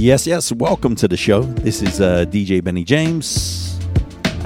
Yes, 0.00 0.26
yes, 0.26 0.50
welcome 0.50 0.96
to 0.96 1.06
the 1.06 1.16
show. 1.18 1.42
This 1.42 1.82
is 1.82 2.00
uh, 2.00 2.24
DJ 2.24 2.64
Benny 2.64 2.84
James, 2.84 3.78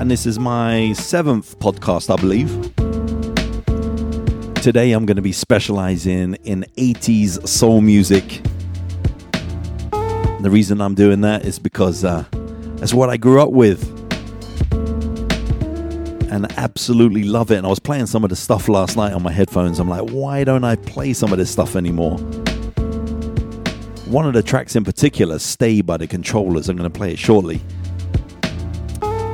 and 0.00 0.10
this 0.10 0.26
is 0.26 0.36
my 0.36 0.92
seventh 0.94 1.56
podcast, 1.60 2.12
I 2.12 2.20
believe. 2.20 2.50
Today 4.56 4.90
I'm 4.90 5.06
going 5.06 5.14
to 5.14 5.22
be 5.22 5.30
specializing 5.30 6.34
in 6.42 6.66
80s 6.76 7.46
soul 7.46 7.80
music. 7.82 8.42
The 9.92 10.48
reason 10.50 10.80
I'm 10.80 10.96
doing 10.96 11.20
that 11.20 11.44
is 11.44 11.60
because 11.60 12.04
uh, 12.04 12.24
that's 12.78 12.92
what 12.92 13.08
I 13.08 13.16
grew 13.16 13.40
up 13.40 13.52
with 13.52 13.88
and 16.32 16.50
absolutely 16.58 17.22
love 17.22 17.52
it. 17.52 17.58
And 17.58 17.66
I 17.66 17.70
was 17.70 17.78
playing 17.78 18.06
some 18.06 18.24
of 18.24 18.30
the 18.30 18.36
stuff 18.36 18.68
last 18.68 18.96
night 18.96 19.12
on 19.12 19.22
my 19.22 19.30
headphones. 19.30 19.78
I'm 19.78 19.88
like, 19.88 20.10
why 20.10 20.42
don't 20.42 20.64
I 20.64 20.74
play 20.74 21.12
some 21.12 21.30
of 21.30 21.38
this 21.38 21.48
stuff 21.52 21.76
anymore? 21.76 22.18
One 24.14 24.26
of 24.26 24.32
the 24.32 24.44
tracks 24.44 24.76
in 24.76 24.84
particular, 24.84 25.40
Stay 25.40 25.80
by 25.80 25.96
the 25.96 26.06
Controllers, 26.06 26.68
I'm 26.68 26.76
going 26.76 26.88
to 26.88 26.98
play 26.98 27.12
it 27.12 27.18
shortly, 27.18 27.60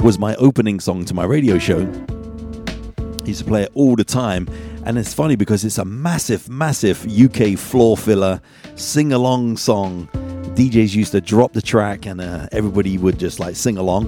was 0.02 0.18
my 0.18 0.34
opening 0.36 0.80
song 0.80 1.04
to 1.04 1.12
my 1.12 1.24
radio 1.24 1.58
show. 1.58 1.80
I 1.80 3.26
used 3.26 3.40
to 3.40 3.44
play 3.44 3.64
it 3.64 3.72
all 3.74 3.94
the 3.94 4.04
time. 4.04 4.48
And 4.86 4.96
it's 4.96 5.12
funny 5.12 5.36
because 5.36 5.66
it's 5.66 5.76
a 5.76 5.84
massive, 5.84 6.48
massive 6.48 7.06
UK 7.06 7.58
floor 7.58 7.94
filler, 7.94 8.40
sing 8.74 9.12
along 9.12 9.58
song. 9.58 10.08
DJs 10.54 10.94
used 10.94 11.12
to 11.12 11.20
drop 11.20 11.52
the 11.52 11.60
track 11.60 12.06
and 12.06 12.18
uh, 12.18 12.48
everybody 12.50 12.96
would 12.96 13.18
just 13.18 13.38
like 13.38 13.56
sing 13.56 13.76
along. 13.76 14.06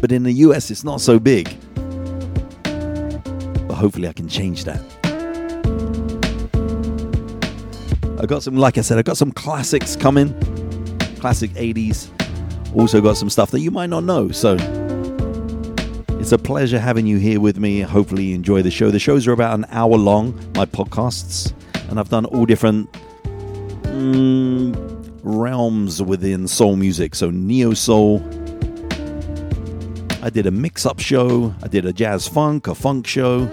But 0.00 0.12
in 0.12 0.22
the 0.22 0.34
US, 0.34 0.70
it's 0.70 0.84
not 0.84 1.00
so 1.00 1.18
big. 1.18 1.52
But 2.62 3.74
hopefully, 3.74 4.06
I 4.06 4.12
can 4.12 4.28
change 4.28 4.62
that. 4.66 4.95
I 8.18 8.24
got 8.24 8.42
some, 8.42 8.56
like 8.56 8.78
I 8.78 8.80
said, 8.80 8.96
I 8.98 9.02
got 9.02 9.18
some 9.18 9.30
classics 9.30 9.94
coming, 9.94 10.32
classic 11.20 11.50
80s. 11.50 12.08
Also, 12.74 13.00
got 13.02 13.18
some 13.18 13.28
stuff 13.28 13.50
that 13.50 13.60
you 13.60 13.70
might 13.70 13.90
not 13.90 14.04
know. 14.04 14.30
So, 14.30 14.56
it's 16.18 16.32
a 16.32 16.38
pleasure 16.38 16.78
having 16.78 17.06
you 17.06 17.18
here 17.18 17.40
with 17.40 17.58
me. 17.58 17.80
Hopefully, 17.80 18.24
you 18.24 18.34
enjoy 18.34 18.62
the 18.62 18.70
show. 18.70 18.90
The 18.90 18.98
shows 18.98 19.26
are 19.26 19.32
about 19.32 19.58
an 19.58 19.66
hour 19.68 19.96
long, 19.96 20.34
my 20.54 20.64
podcasts, 20.64 21.52
and 21.90 22.00
I've 22.00 22.08
done 22.08 22.24
all 22.24 22.46
different 22.46 22.90
mm, 23.82 24.74
realms 25.22 26.02
within 26.02 26.48
soul 26.48 26.76
music. 26.76 27.14
So, 27.14 27.30
neo 27.30 27.74
soul. 27.74 28.24
I 30.22 30.30
did 30.30 30.46
a 30.46 30.50
mix 30.50 30.86
up 30.86 31.00
show, 31.00 31.54
I 31.62 31.68
did 31.68 31.84
a 31.84 31.92
jazz 31.92 32.26
funk, 32.26 32.66
a 32.66 32.74
funk 32.74 33.06
show. 33.06 33.46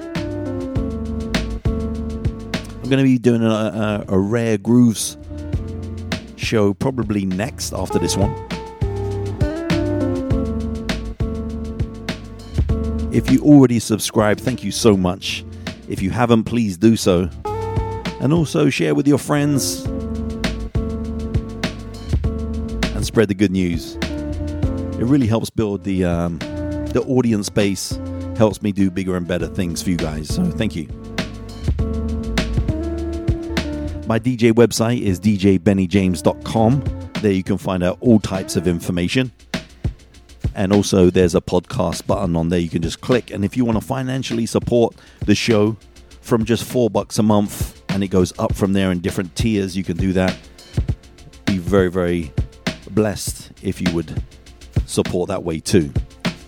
I'm 2.83 2.89
going 2.89 3.01
to 3.01 3.09
be 3.09 3.17
doing 3.17 3.41
a, 3.41 3.47
a, 3.47 4.05
a 4.09 4.19
rare 4.19 4.57
grooves 4.57 5.17
show 6.35 6.73
probably 6.73 7.25
next 7.25 7.71
after 7.71 7.97
this 7.97 8.17
one. 8.17 8.33
If 13.13 13.31
you 13.31 13.41
already 13.41 13.79
subscribed, 13.79 14.41
thank 14.41 14.65
you 14.65 14.71
so 14.71 14.97
much. 14.97 15.45
If 15.87 16.01
you 16.01 16.09
haven't, 16.09 16.43
please 16.43 16.77
do 16.77 16.97
so. 16.97 17.29
And 18.19 18.33
also 18.33 18.69
share 18.69 18.93
with 18.95 19.07
your 19.07 19.17
friends 19.17 19.85
and 22.95 23.05
spread 23.05 23.29
the 23.29 23.35
good 23.35 23.51
news. 23.51 23.95
It 23.95 25.05
really 25.05 25.27
helps 25.27 25.49
build 25.49 25.85
the 25.85 26.03
um, 26.03 26.37
the 26.89 27.01
audience 27.07 27.49
base, 27.49 27.97
helps 28.35 28.61
me 28.61 28.73
do 28.73 28.91
bigger 28.91 29.15
and 29.15 29.25
better 29.25 29.47
things 29.47 29.81
for 29.81 29.89
you 29.89 29.97
guys. 29.97 30.27
So 30.27 30.43
thank 30.51 30.75
you. 30.75 30.89
My 34.06 34.19
DJ 34.19 34.52
website 34.52 35.02
is 35.02 35.18
djbennyjames.com. 35.22 37.09
There 37.22 37.31
you 37.31 37.44
can 37.44 37.58
find 37.58 37.84
out 37.84 37.97
all 38.02 38.19
types 38.19 38.58
of 38.58 38.68
information. 38.68 39.31
And 40.56 40.74
also, 40.74 41.09
there's 41.09 41.36
a 41.36 41.41
podcast 41.41 42.06
button 42.06 42.36
on 42.36 42.50
there 42.50 42.59
you 42.59 42.69
can 42.69 42.81
just 42.81 43.00
click. 43.00 43.31
And 43.31 43.46
if 43.46 43.56
you 43.56 43.64
want 43.64 43.80
to 43.80 43.86
financially 43.86 44.46
support 44.46 44.94
the 45.22 45.34
show 45.34 45.78
from 46.19 46.44
just 46.44 46.66
four 46.66 46.90
bucks 46.90 47.18
a 47.18 47.24
month, 47.24 47.81
and 47.90 48.03
it 48.03 48.09
goes 48.09 48.38
up 48.38 48.53
from 48.53 48.74
there 48.74 48.91
in 48.91 49.00
different 49.00 49.36
tiers, 49.38 49.78
you 49.78 49.86
can 49.86 49.96
do 49.96 50.12
that. 50.14 50.38
Be 51.46 51.58
very, 51.58 51.90
very 51.90 52.34
blessed 52.91 53.53
if 53.62 53.80
you 53.80 53.91
would 53.94 54.22
support 54.85 55.30
that 55.30 55.44
way 55.44 55.62
too. 55.62 55.94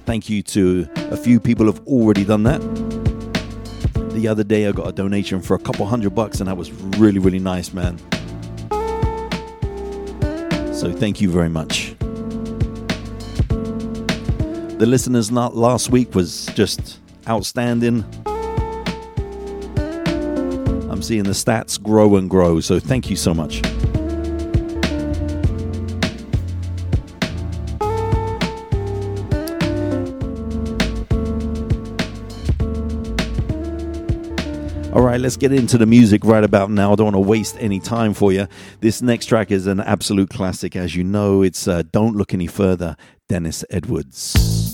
Thank 0.05 0.29
you 0.29 0.43
to 0.43 0.87
a 0.95 1.17
few 1.17 1.39
people 1.39 1.67
have 1.67 1.79
already 1.87 2.25
done 2.25 2.43
that. 2.43 2.94
The 4.15 4.29
other 4.29 4.45
day 4.45 4.65
I 4.65 4.71
got 4.71 4.87
a 4.87 4.93
donation 4.93 5.41
for 5.41 5.55
a 5.55 5.59
couple 5.59 5.85
hundred 5.85 6.15
bucks 6.15 6.39
and 6.39 6.47
that 6.47 6.55
was 6.55 6.71
really, 6.97 7.19
really 7.19 7.37
nice, 7.37 7.73
man. 7.73 7.99
So 10.73 10.93
thank 10.93 11.19
you 11.19 11.29
very 11.29 11.49
much. 11.49 11.95
The 14.79 14.85
listeners 14.87 15.33
last 15.33 15.89
week 15.89 16.15
was 16.15 16.45
just 16.55 16.99
outstanding. 17.27 18.05
I'm 20.89 21.01
seeing 21.01 21.23
the 21.23 21.31
stats 21.31 21.81
grow 21.81 22.15
and 22.15 22.29
grow, 22.29 22.61
so 22.61 22.79
thank 22.79 23.09
you 23.09 23.17
so 23.17 23.33
much. 23.33 23.61
All 34.95 35.01
right, 35.01 35.19
let's 35.19 35.35
get 35.35 35.51
into 35.51 35.77
the 35.77 35.85
music 35.85 36.23
right 36.23 36.41
about 36.45 36.71
now. 36.71 36.93
I 36.93 36.95
don't 36.95 37.07
want 37.07 37.15
to 37.15 37.19
waste 37.19 37.57
any 37.59 37.81
time 37.81 38.13
for 38.13 38.31
you. 38.31 38.47
This 38.79 39.01
next 39.01 39.25
track 39.25 39.51
is 39.51 39.67
an 39.67 39.81
absolute 39.81 40.29
classic. 40.29 40.77
As 40.77 40.95
you 40.95 41.03
know, 41.03 41.41
it's 41.41 41.67
uh, 41.67 41.83
Don't 41.91 42.15
Look 42.15 42.33
Any 42.33 42.47
Further, 42.47 42.95
Dennis 43.27 43.65
Edwards. 43.69 44.64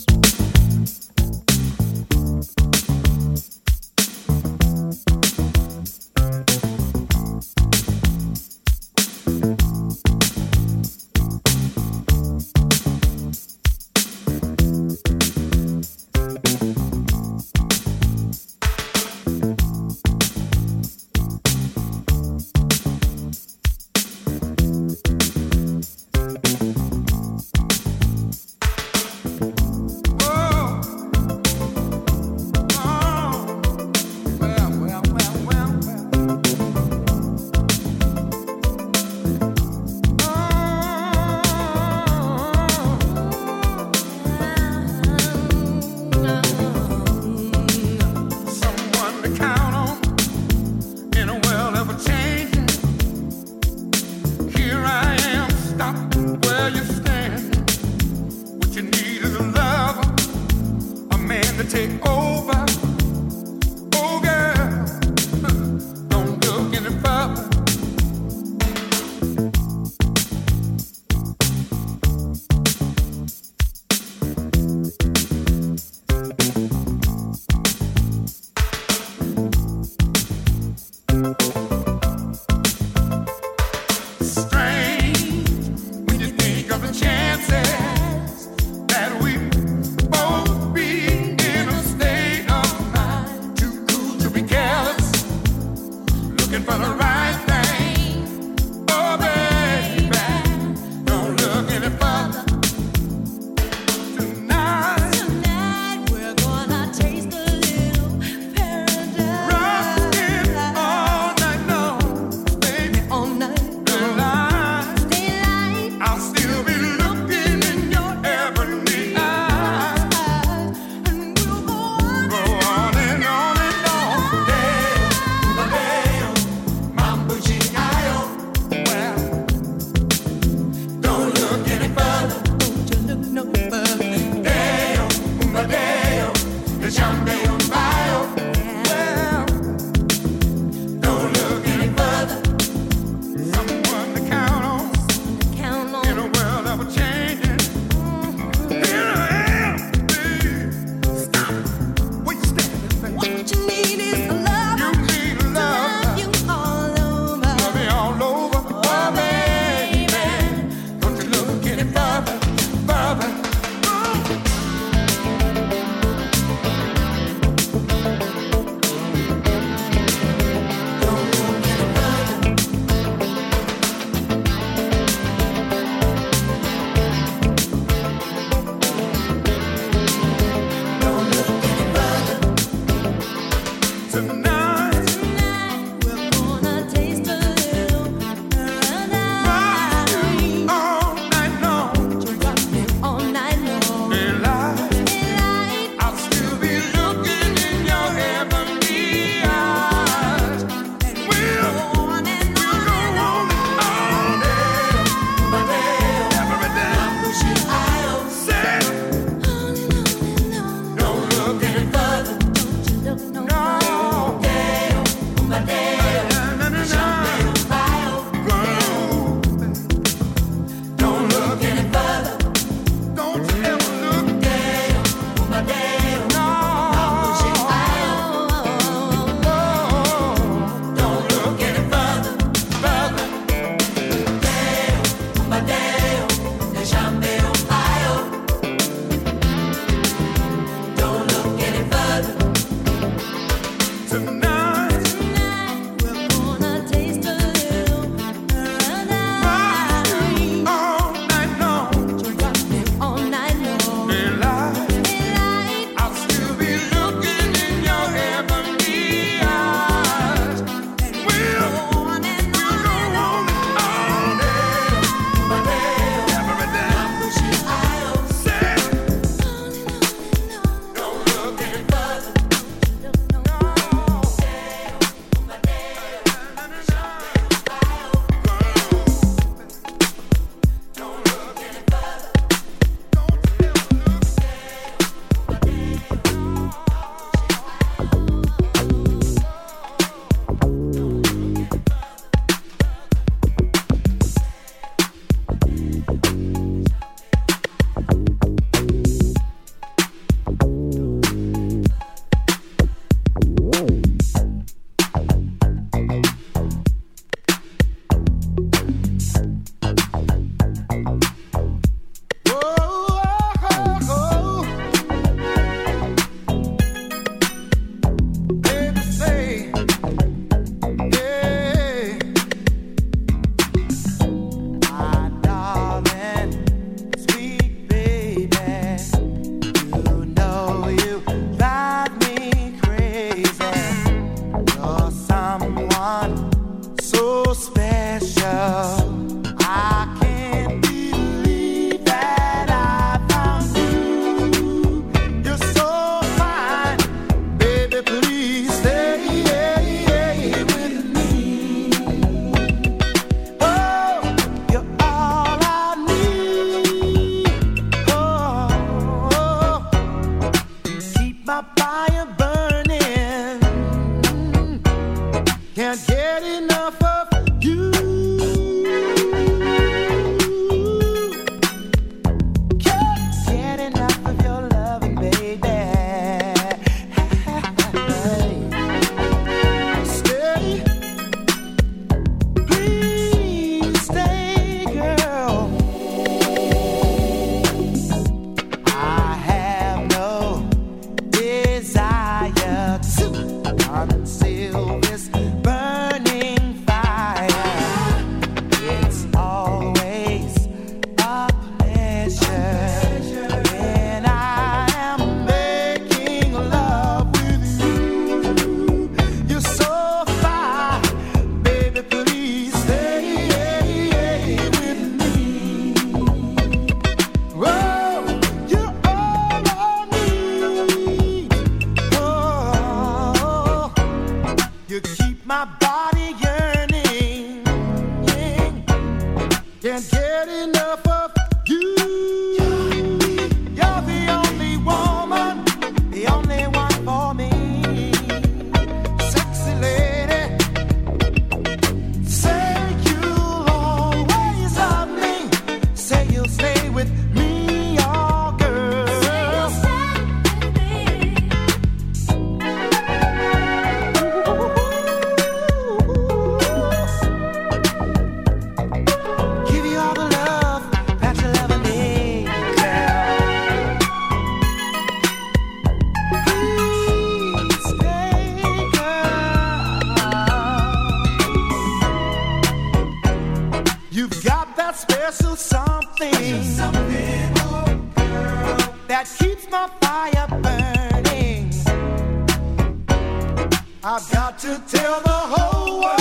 I've 484.04 484.32
got 484.32 484.58
to 484.60 484.82
tell 484.88 485.22
the 485.22 485.30
whole 485.30 486.02
world, 486.02 486.18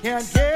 can't 0.00 0.32
get 0.32 0.49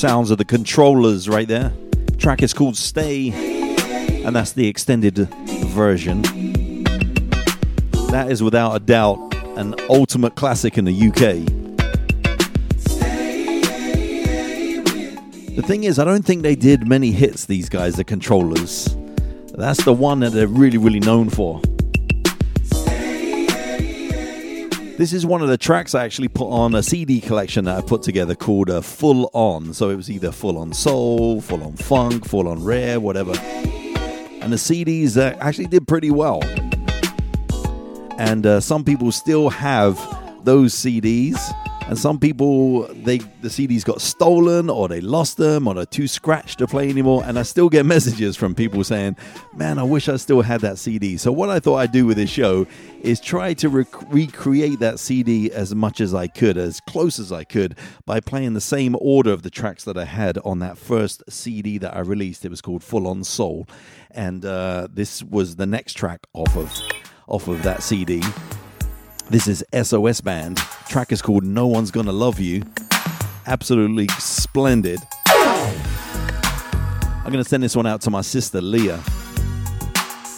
Sounds 0.00 0.30
of 0.30 0.38
the 0.38 0.46
controllers 0.46 1.28
right 1.28 1.46
there. 1.46 1.74
Track 2.16 2.42
is 2.42 2.54
called 2.54 2.74
Stay, 2.74 3.32
and 4.24 4.34
that's 4.34 4.52
the 4.52 4.66
extended 4.66 5.28
version. 5.66 6.22
That 8.08 8.28
is 8.30 8.42
without 8.42 8.74
a 8.74 8.78
doubt 8.80 9.18
an 9.58 9.74
ultimate 9.90 10.36
classic 10.36 10.78
in 10.78 10.86
the 10.86 11.08
UK. 11.08 11.44
The 15.54 15.62
thing 15.66 15.84
is, 15.84 15.98
I 15.98 16.06
don't 16.06 16.24
think 16.24 16.44
they 16.44 16.56
did 16.56 16.88
many 16.88 17.12
hits, 17.12 17.44
these 17.44 17.68
guys, 17.68 17.96
the 17.96 18.04
controllers. 18.04 18.96
That's 19.52 19.84
the 19.84 19.92
one 19.92 20.20
that 20.20 20.30
they're 20.32 20.46
really, 20.46 20.78
really 20.78 21.00
known 21.00 21.28
for. 21.28 21.60
This 25.00 25.14
is 25.14 25.24
one 25.24 25.40
of 25.40 25.48
the 25.48 25.56
tracks 25.56 25.94
I 25.94 26.04
actually 26.04 26.28
put 26.28 26.50
on 26.50 26.74
a 26.74 26.82
CD 26.82 27.22
collection 27.22 27.64
that 27.64 27.78
I 27.78 27.80
put 27.80 28.02
together 28.02 28.34
called 28.34 28.68
uh, 28.68 28.82
Full 28.82 29.30
On. 29.32 29.72
So 29.72 29.88
it 29.88 29.96
was 29.96 30.10
either 30.10 30.30
Full 30.30 30.58
On 30.58 30.74
Soul, 30.74 31.40
Full 31.40 31.62
On 31.62 31.72
Funk, 31.74 32.26
Full 32.26 32.46
On 32.46 32.62
Rare, 32.62 33.00
whatever. 33.00 33.30
And 33.30 34.52
the 34.52 34.58
CDs 34.58 35.16
uh, 35.16 35.38
actually 35.40 35.68
did 35.68 35.88
pretty 35.88 36.10
well. 36.10 36.42
And 38.18 38.44
uh, 38.44 38.60
some 38.60 38.84
people 38.84 39.10
still 39.10 39.48
have 39.48 39.96
those 40.44 40.74
CDs. 40.74 41.40
And 41.90 41.98
some 41.98 42.20
people, 42.20 42.86
they 43.02 43.18
the 43.18 43.48
CDs 43.48 43.84
got 43.84 44.00
stolen 44.00 44.70
or 44.70 44.86
they 44.86 45.00
lost 45.00 45.38
them 45.38 45.66
or 45.66 45.74
they're 45.74 45.84
too 45.84 46.06
scratched 46.06 46.60
to 46.60 46.68
play 46.68 46.88
anymore. 46.88 47.24
And 47.26 47.36
I 47.36 47.42
still 47.42 47.68
get 47.68 47.84
messages 47.96 48.36
from 48.36 48.54
people 48.54 48.84
saying, 48.84 49.16
man, 49.56 49.76
I 49.76 49.82
wish 49.82 50.08
I 50.08 50.14
still 50.14 50.42
had 50.42 50.60
that 50.60 50.78
CD. 50.78 51.16
So 51.16 51.32
what 51.32 51.50
I 51.50 51.58
thought 51.58 51.78
I'd 51.78 51.90
do 51.90 52.06
with 52.06 52.16
this 52.16 52.30
show 52.30 52.68
is 53.00 53.18
try 53.18 53.54
to 53.54 53.68
rec- 53.68 54.12
recreate 54.12 54.78
that 54.78 55.00
CD 55.00 55.50
as 55.50 55.74
much 55.74 56.00
as 56.00 56.14
I 56.14 56.28
could, 56.28 56.56
as 56.56 56.78
close 56.78 57.18
as 57.18 57.32
I 57.32 57.42
could, 57.42 57.76
by 58.06 58.20
playing 58.20 58.54
the 58.54 58.60
same 58.60 58.94
order 59.00 59.32
of 59.32 59.42
the 59.42 59.50
tracks 59.50 59.82
that 59.82 59.98
I 59.98 60.04
had 60.04 60.38
on 60.44 60.60
that 60.60 60.78
first 60.78 61.24
CD 61.28 61.76
that 61.78 61.96
I 61.96 62.00
released. 62.02 62.44
It 62.44 62.50
was 62.50 62.60
called 62.60 62.84
Full 62.84 63.08
On 63.08 63.24
Soul. 63.24 63.66
And 64.12 64.44
uh, 64.44 64.86
this 64.94 65.24
was 65.24 65.56
the 65.56 65.66
next 65.66 65.94
track 65.94 66.20
off 66.34 66.56
of 66.56 66.72
off 67.26 67.48
of 67.48 67.64
that 67.64 67.82
CD. 67.82 68.22
This 69.28 69.48
is 69.48 69.64
SOS 69.74 70.20
Band. 70.20 70.60
Track 70.90 71.12
is 71.12 71.22
called 71.22 71.44
No 71.44 71.68
One's 71.68 71.92
Gonna 71.92 72.10
Love 72.10 72.40
You. 72.40 72.64
Absolutely 73.46 74.08
splendid. 74.18 74.98
I'm 75.28 75.72
gonna 77.30 77.44
send 77.44 77.62
this 77.62 77.76
one 77.76 77.86
out 77.86 78.00
to 78.00 78.10
my 78.10 78.22
sister 78.22 78.60
Leah. 78.60 79.00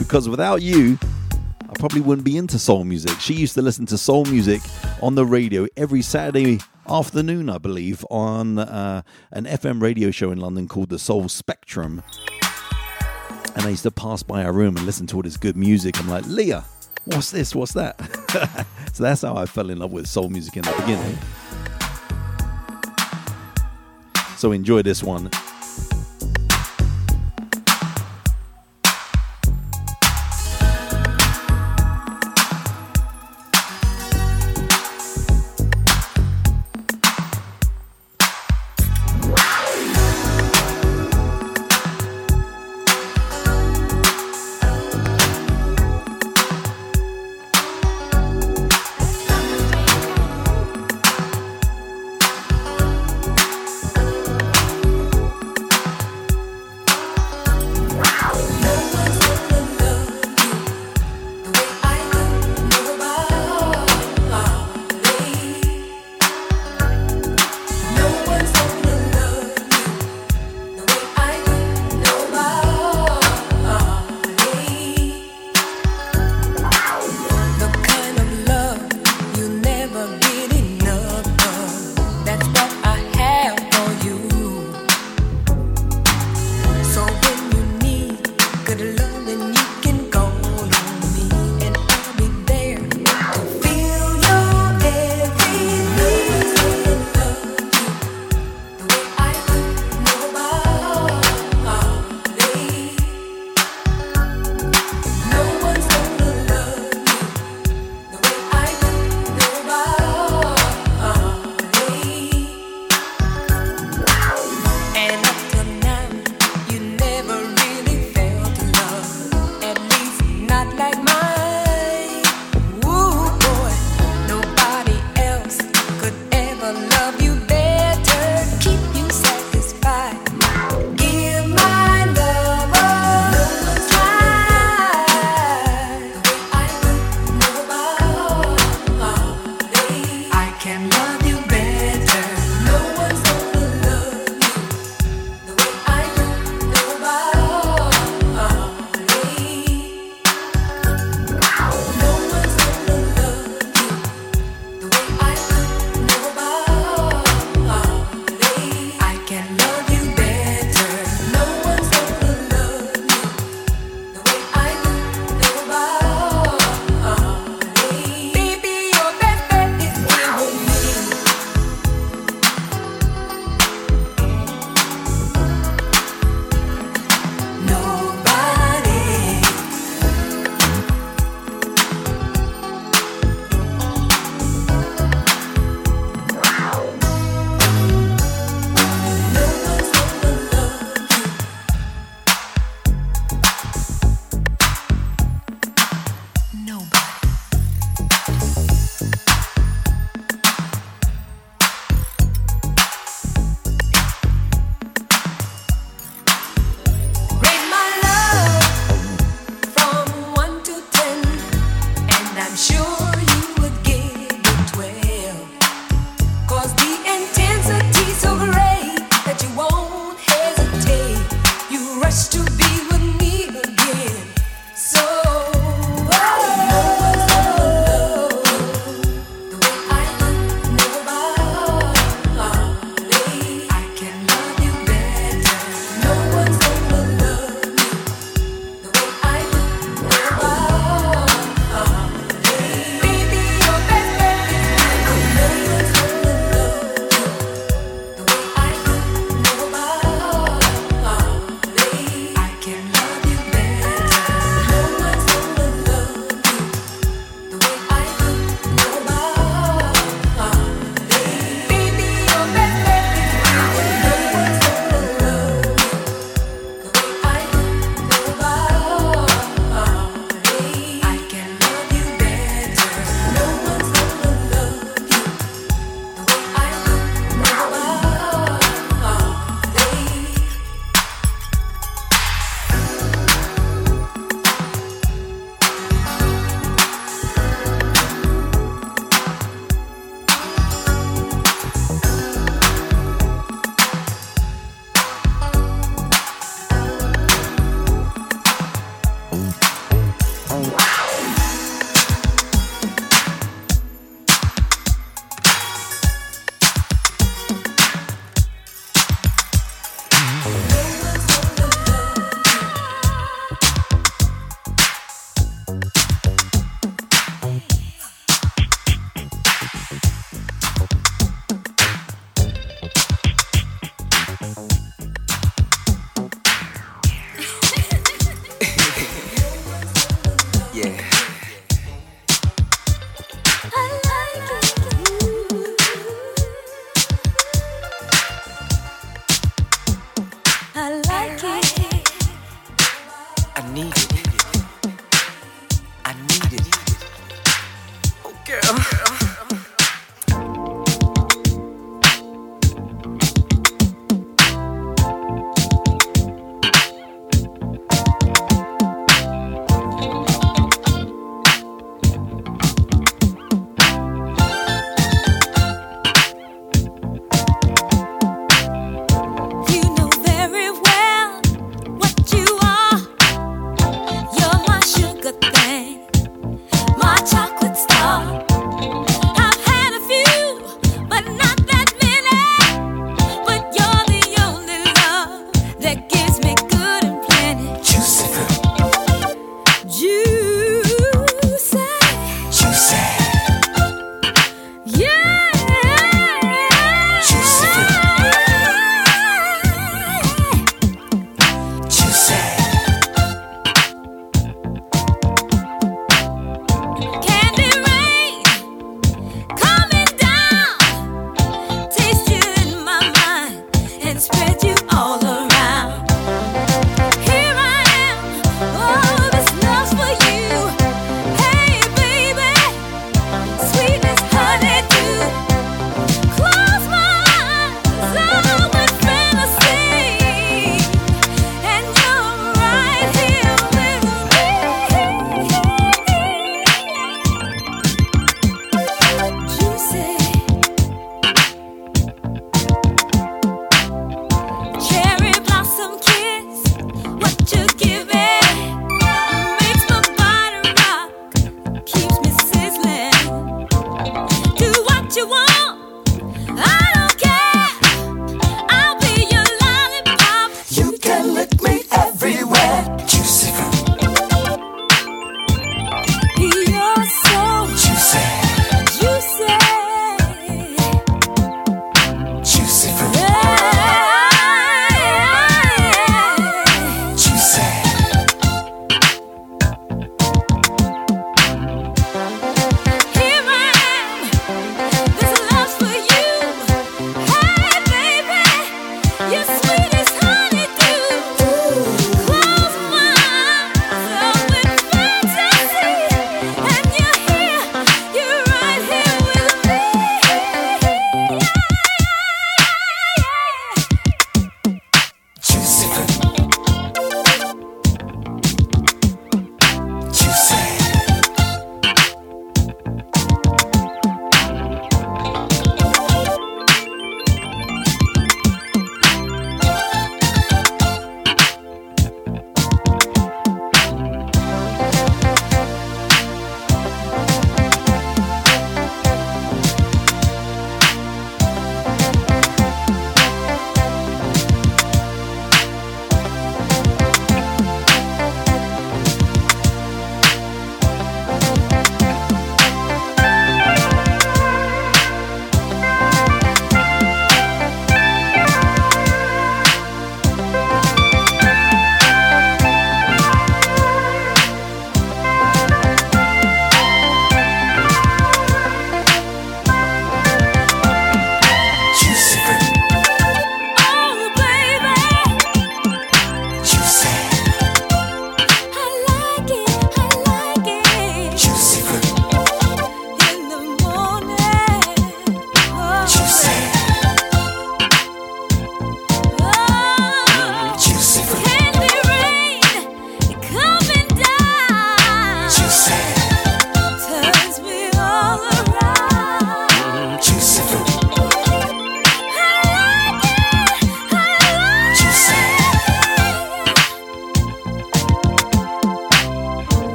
Because 0.00 0.28
without 0.28 0.60
you, 0.60 0.98
I 1.30 1.72
probably 1.78 2.00
wouldn't 2.00 2.24
be 2.24 2.36
into 2.36 2.58
soul 2.58 2.82
music. 2.82 3.20
She 3.20 3.34
used 3.34 3.54
to 3.54 3.62
listen 3.62 3.86
to 3.86 3.96
soul 3.96 4.24
music 4.24 4.60
on 5.00 5.14
the 5.14 5.24
radio 5.24 5.68
every 5.76 6.02
Saturday 6.02 6.58
afternoon, 6.88 7.48
I 7.48 7.58
believe, 7.58 8.04
on 8.10 8.58
uh, 8.58 9.02
an 9.30 9.44
FM 9.44 9.80
radio 9.80 10.10
show 10.10 10.32
in 10.32 10.40
London 10.40 10.66
called 10.66 10.88
the 10.88 10.98
Soul 10.98 11.28
Spectrum. 11.28 12.02
And 13.54 13.66
I 13.66 13.68
used 13.68 13.84
to 13.84 13.92
pass 13.92 14.24
by 14.24 14.42
her 14.42 14.52
room 14.52 14.76
and 14.76 14.84
listen 14.84 15.06
to 15.06 15.16
all 15.16 15.22
this 15.22 15.36
good 15.36 15.56
music. 15.56 16.00
I'm 16.00 16.08
like, 16.08 16.26
Leah, 16.26 16.64
what's 17.04 17.30
this? 17.30 17.54
What's 17.54 17.72
that? 17.72 18.00
so 18.92 19.02
that's 19.02 19.22
how 19.22 19.36
I 19.36 19.46
fell 19.46 19.70
in 19.70 19.78
love 19.78 19.92
with 19.92 20.06
soul 20.06 20.28
music 20.28 20.56
in 20.56 20.62
the 20.62 20.74
beginning. 20.80 21.18
So 24.36 24.52
enjoy 24.52 24.82
this 24.82 25.02
one. 25.02 25.30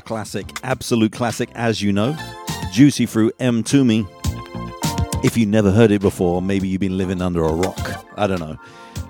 classic, 0.00 0.46
absolute 0.62 1.12
classic, 1.12 1.48
as 1.54 1.82
you 1.82 1.92
know. 1.92 2.16
Juicy 2.72 3.06
Fruit 3.06 3.36
Mtume. 3.38 4.08
If 5.24 5.36
you 5.36 5.46
never 5.46 5.70
heard 5.70 5.90
it 5.90 6.00
before, 6.00 6.42
maybe 6.42 6.68
you've 6.68 6.80
been 6.80 6.98
living 6.98 7.22
under 7.22 7.44
a 7.44 7.52
rock. 7.52 8.04
I 8.16 8.26
don't 8.26 8.40
know. 8.40 8.58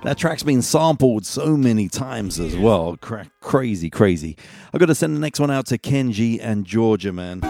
That 0.05 0.19
track's 0.19 0.43
been 0.43 0.61
sampled 0.63 1.25
so 1.25 1.57
many 1.57 1.89
times 1.89 2.39
as 2.39 2.57
well. 2.57 2.97
Cra- 3.01 3.31
crazy, 3.41 3.89
crazy. 3.89 4.37
I've 4.73 4.79
got 4.81 4.87
to 4.87 4.95
send 4.95 5.17
the 5.17 5.21
next 5.21 5.41
one 5.41 5.51
out 5.51 5.67
to 5.67 5.79
Kenji 5.79 6.39
and 6.43 6.67
Georgia, 6.67 7.13
man. 7.13 7.41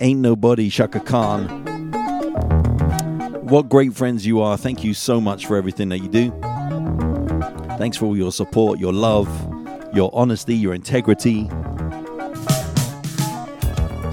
Ain't 0.00 0.20
Nobody 0.20 0.70
Chaka 0.70 1.00
Khan. 1.00 1.48
What 3.42 3.68
great 3.68 3.94
friends 3.94 4.24
you 4.24 4.40
are. 4.40 4.56
Thank 4.56 4.84
you 4.84 4.94
so 4.94 5.20
much 5.20 5.46
for 5.46 5.56
everything 5.56 5.88
that 5.90 5.98
you 5.98 6.08
do. 6.08 6.30
Thanks 7.78 7.96
for 7.96 8.06
all 8.06 8.16
your 8.16 8.32
support, 8.32 8.78
your 8.78 8.92
love, 8.92 9.28
your 9.92 10.10
honesty, 10.14 10.54
your 10.54 10.72
integrity, 10.72 11.50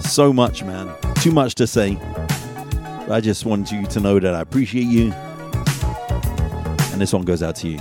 so 0.09 0.33
much, 0.33 0.63
man. 0.63 0.93
Too 1.21 1.31
much 1.31 1.55
to 1.55 1.67
say. 1.67 1.95
But 1.95 3.11
I 3.11 3.21
just 3.21 3.45
want 3.45 3.71
you 3.71 3.85
to 3.85 3.99
know 3.99 4.19
that 4.19 4.33
I 4.33 4.41
appreciate 4.41 4.87
you. 4.87 5.11
And 6.91 7.01
this 7.01 7.13
one 7.13 7.23
goes 7.23 7.43
out 7.43 7.55
to 7.57 7.69
you. 7.69 7.79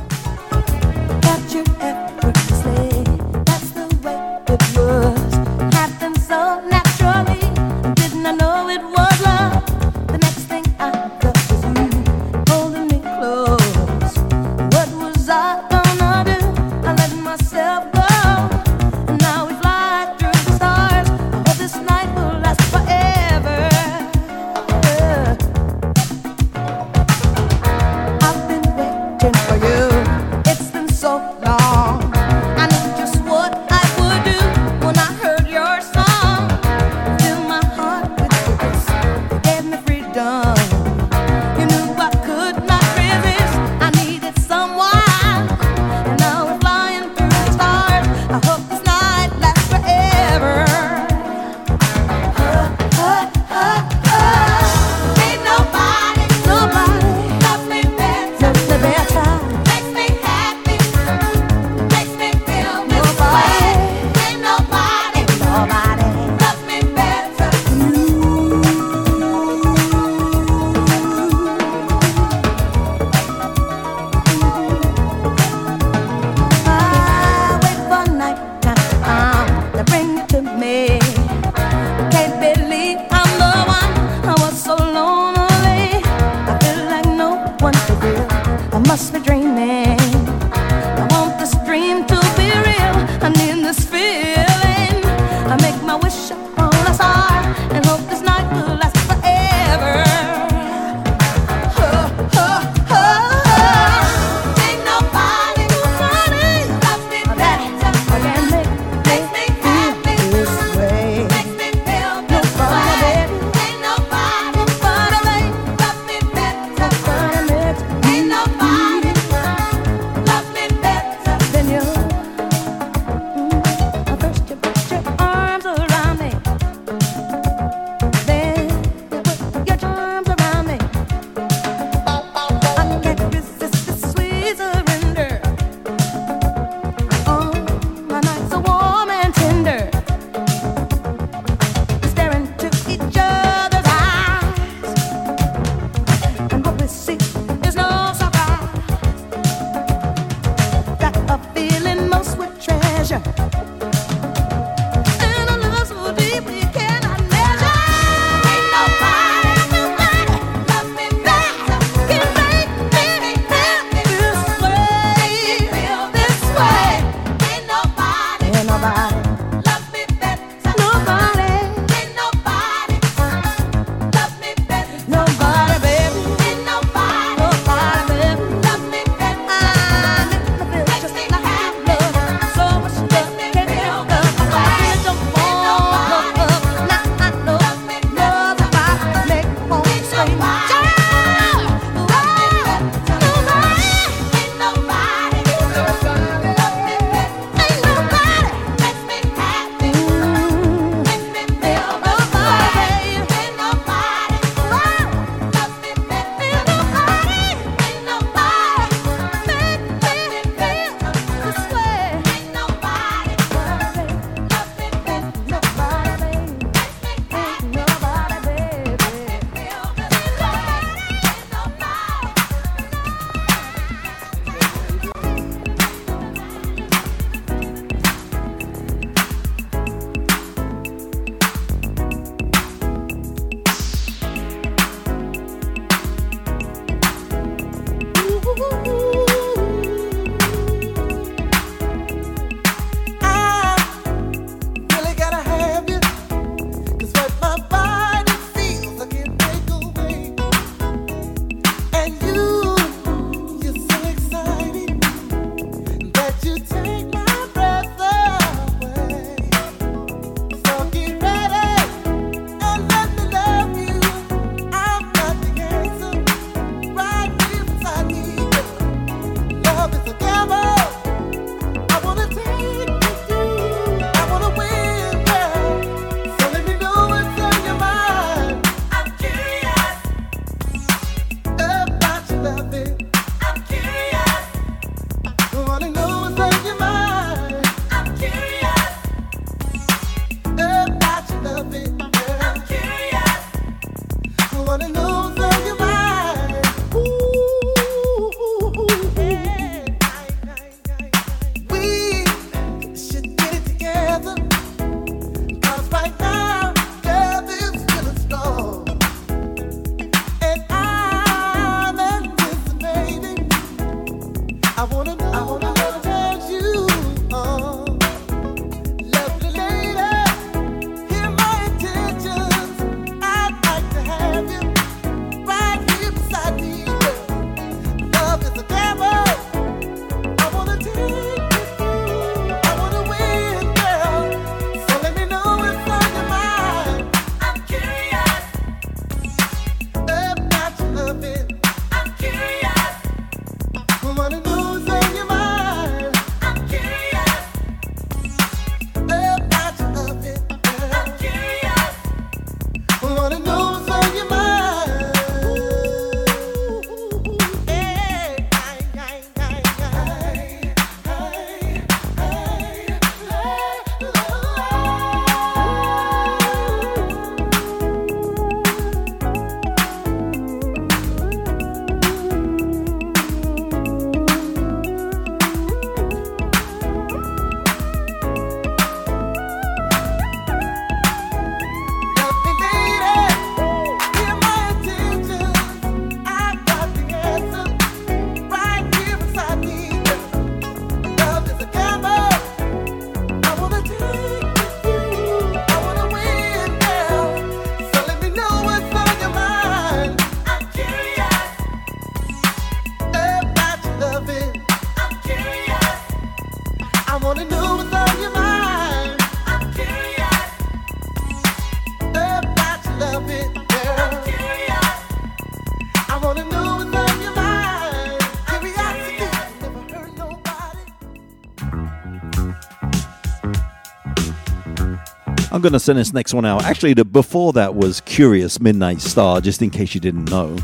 I'm 425.58 425.62
going 425.62 425.72
to 425.72 425.80
send 425.80 425.98
this 425.98 426.12
next 426.12 426.32
one 426.34 426.44
out. 426.44 426.62
Actually, 426.62 426.94
the, 426.94 427.04
before 427.04 427.52
that 427.54 427.74
was 427.74 428.00
Curious 428.02 428.60
Midnight 428.60 429.00
Star, 429.00 429.40
just 429.40 429.60
in 429.60 429.70
case 429.70 429.92
you 429.92 430.00
didn't 430.00 430.26
know. 430.26 430.56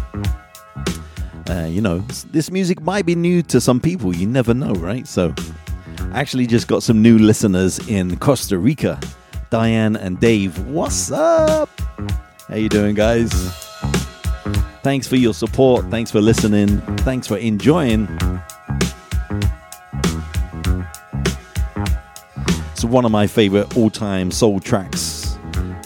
Uh, 1.51 1.67
you 1.69 1.81
know, 1.81 1.99
this 2.31 2.49
music 2.49 2.81
might 2.81 3.05
be 3.05 3.17
new 3.17 3.43
to 3.43 3.61
some 3.61 3.81
people. 3.81 4.15
You 4.15 4.29
never 4.29 4.55
know, 4.55 4.73
right? 4.75 5.05
So, 5.09 5.35
I 6.13 6.21
actually 6.21 6.47
just 6.47 6.69
got 6.69 6.85
some 6.85 7.03
new 7.03 7.19
listeners 7.19 7.81
in 7.89 8.17
Costa 8.19 8.57
Rica. 8.57 9.01
Diane 9.51 9.97
and 9.97 10.21
Dave, 10.21 10.65
what's 10.69 11.11
up? 11.11 11.69
How 12.47 12.55
you 12.55 12.69
doing, 12.69 12.95
guys? 12.95 13.33
Thanks 14.85 15.09
for 15.09 15.17
your 15.17 15.35
support. 15.35 15.91
Thanks 15.91 16.13
for 16.13 16.21
listening. 16.21 16.81
Thanks 16.99 17.27
for 17.27 17.37
enjoying. 17.37 18.07
One 22.85 23.05
of 23.05 23.11
my 23.11 23.27
favorite 23.27 23.77
all 23.77 23.91
time 23.91 24.31
soul 24.31 24.61
tracks. 24.61 25.39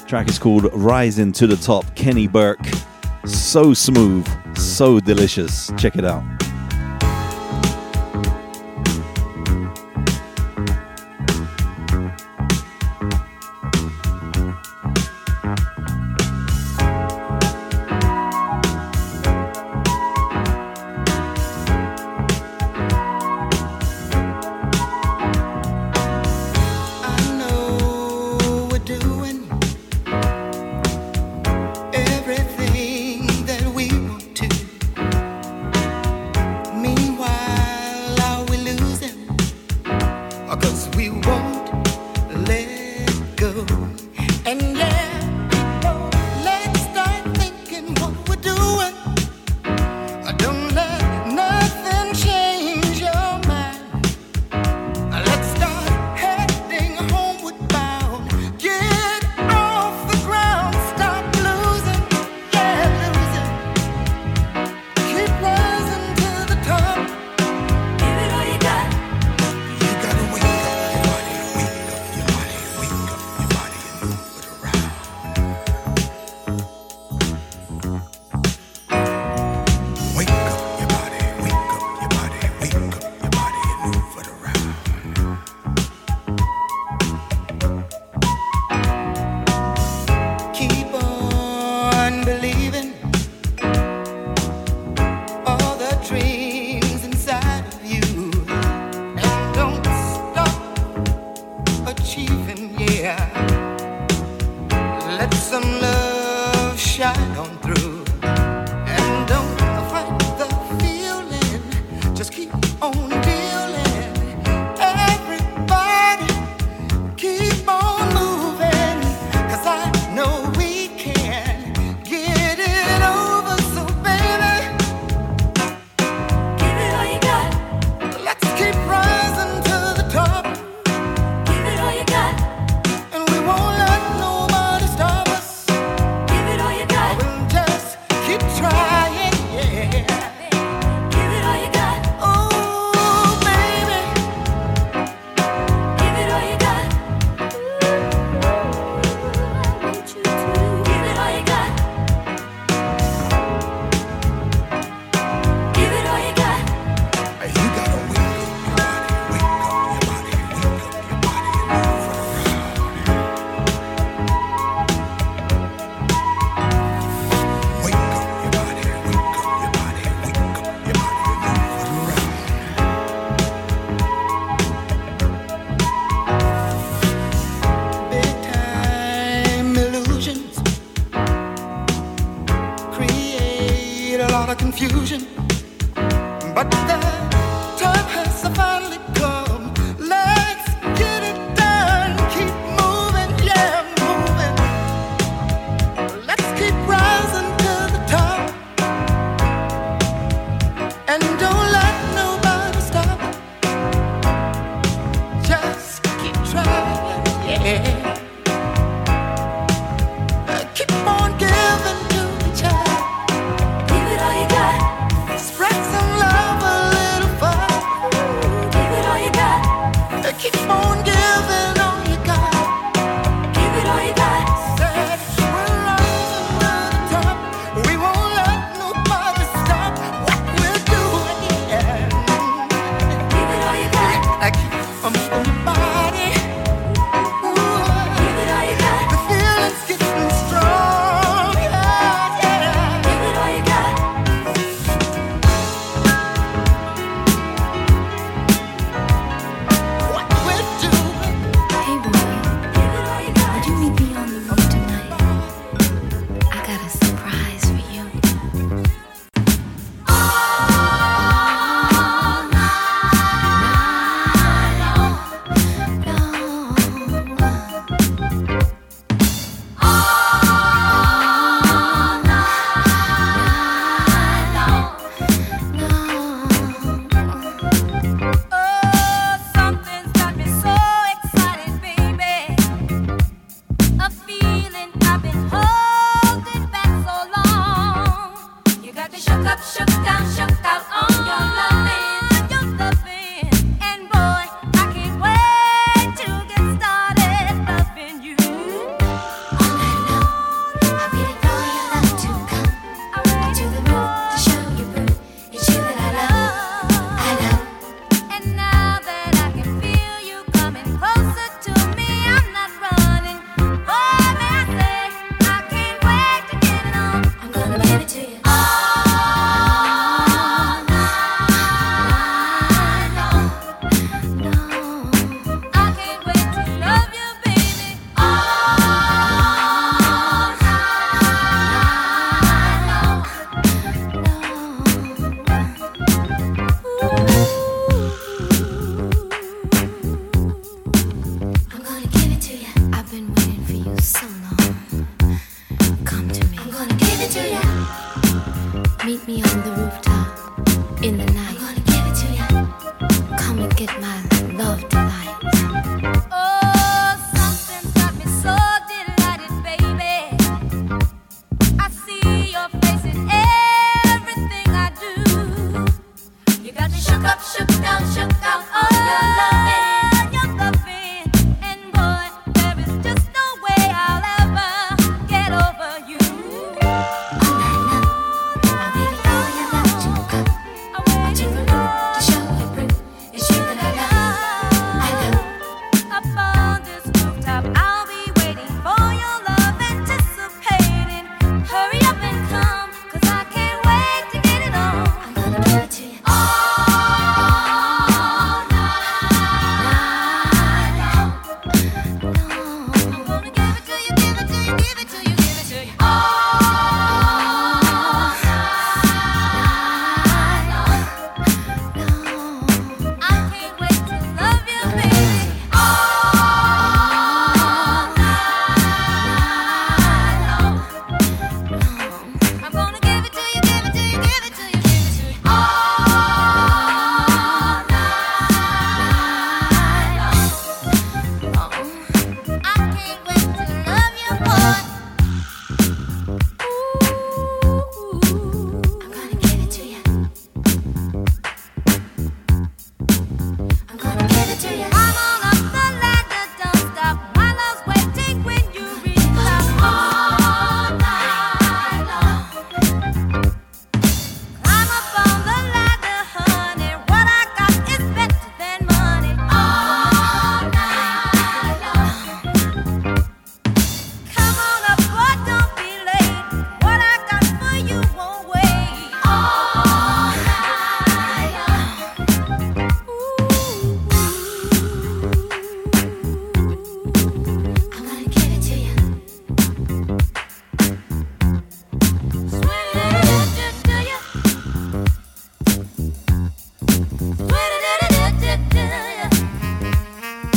Track 0.06 0.28
is 0.28 0.38
called 0.38 0.68
Rising 0.72 1.32
to 1.32 1.46
the 1.46 1.56
Top, 1.56 1.84
Keni 1.94 2.30
Burke. 2.30 2.66
So 3.24 3.72
smooth, 3.72 4.26
so 4.56 4.98
delicious. 5.00 5.70
Check 5.78 5.96
it 5.96 6.04
out. 6.04 6.24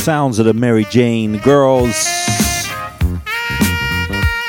Sounds 0.01 0.39
of 0.39 0.47
the 0.47 0.53
Mary 0.55 0.83
Jane 0.85 1.37
girls. 1.37 1.93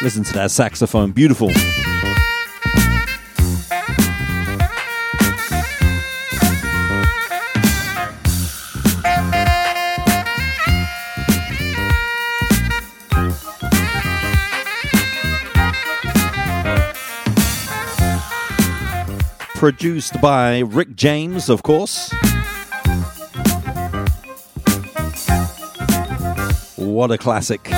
Listen 0.00 0.24
to 0.24 0.32
that 0.32 0.50
saxophone, 0.50 1.12
beautiful. 1.12 1.50
Produced 19.56 20.18
by 20.22 20.60
Rick 20.60 20.96
James, 20.96 21.50
of 21.50 21.62
course. 21.62 22.10
What 26.82 27.12
a 27.12 27.16
classic. 27.16 27.70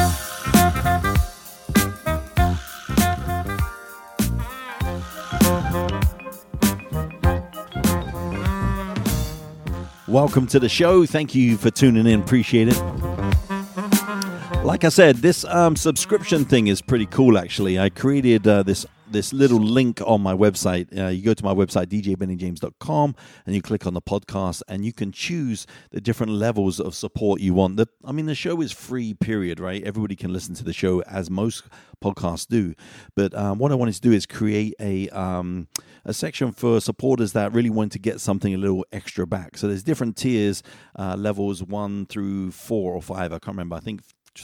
Welcome 10.09 10.47
to 10.47 10.59
the 10.59 10.71
show. 10.71 11.05
Thank 11.05 11.35
you 11.35 11.59
for 11.59 11.71
tuning 11.71 12.07
in. 12.07 12.21
Appreciate 12.21 12.69
it. 12.69 12.81
Like 14.65 14.85
I 14.85 14.89
said, 14.89 15.17
this 15.17 15.45
um, 15.45 15.77
subscription 15.77 16.47
thing 16.47 16.69
is 16.69 16.81
pretty 16.81 17.07
cool. 17.07 17.37
Actually, 17.37 17.79
I 17.79 17.91
created 17.91 18.49
uh, 18.49 18.63
this 18.63 18.87
this 19.15 19.33
little 19.33 19.61
link 19.61 20.03
on 20.05 20.21
my 20.21 20.35
website. 20.35 20.87
Uh, 20.97 21.09
you 21.09 21.23
go 21.23 21.33
to 21.33 21.45
my 21.45 21.55
website 21.55 21.87
djbennyjames.com 21.87 23.15
and 23.47 23.55
you 23.55 23.63
click 23.63 23.87
on 23.87 23.95
the 23.95 24.03
podcast, 24.03 24.61
and 24.69 24.85
you 24.85 24.93
can 24.93 25.13
choose 25.13 25.67
the 25.91 26.01
different 26.01 26.33
levels 26.33 26.81
of 26.81 26.95
support 26.95 27.41
you 27.41 27.55
want. 27.55 27.77
The, 27.77 27.87
I 28.05 28.13
mean, 28.13 28.27
the 28.27 28.35
show 28.35 28.61
is 28.61 28.73
free. 28.73 29.15
Period. 29.15 29.61
Right? 29.61 29.83
Everybody 29.83 30.17
can 30.17 30.33
listen 30.33 30.55
to 30.57 30.65
the 30.65 30.73
show 30.73 31.01
as 31.03 31.31
most 31.31 31.65
podcasts 32.03 32.47
do. 32.47 32.75
But 33.15 33.35
um, 33.35 33.59
what 33.59 33.73
I 33.73 33.77
wanted 33.77 33.95
to 33.95 34.01
do 34.01 34.13
is 34.13 34.27
create 34.27 34.75
a 34.81 35.09
um, 35.11 35.69
a 36.05 36.13
section 36.13 36.53
for 36.53 36.81
supporters 36.81 37.33
that 37.33 37.53
really 37.53 37.71
want 37.71 37.93
to 37.93 37.99
get 37.99 38.21
something 38.21 38.53
a 38.53 38.59
little 38.59 38.85
extra 38.93 39.27
back. 39.27 39.57
So 39.57 39.69
there's 39.69 39.85
different 39.85 40.17
tiers, 40.17 40.63
uh, 40.99 41.15
levels 41.17 41.63
one 41.63 42.07
through 42.07 42.51
four 42.51 42.95
or 42.95 43.01
five. 43.01 43.33
I 43.33 43.39
can't 43.39 43.57
remember. 43.57 43.77
I 43.77 43.81
think 43.81 44.03